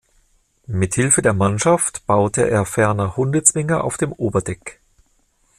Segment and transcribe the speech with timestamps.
[0.65, 4.79] Mit Hilfe der Mannschaft baute er ferner Hundezwinger auf dem Oberdeck.